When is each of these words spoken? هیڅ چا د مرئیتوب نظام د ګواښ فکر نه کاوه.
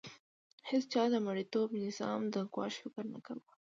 هیڅ 0.69 0.83
چا 0.93 1.03
د 1.13 1.15
مرئیتوب 1.27 1.69
نظام 1.83 2.21
د 2.33 2.35
ګواښ 2.53 2.73
فکر 2.83 3.03
نه 3.13 3.19
کاوه. 3.25 3.51